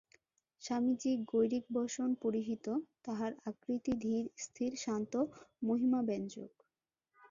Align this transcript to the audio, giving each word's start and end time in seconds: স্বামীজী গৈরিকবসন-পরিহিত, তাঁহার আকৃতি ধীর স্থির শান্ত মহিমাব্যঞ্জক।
স্বামীজী 0.61 1.11
গৈরিকবসন-পরিহিত, 1.31 2.65
তাঁহার 3.05 3.31
আকৃতি 3.45 3.93
ধীর 4.03 4.25
স্থির 4.37 4.71
শান্ত 4.77 5.13
মহিমাব্যঞ্জক। 5.61 6.51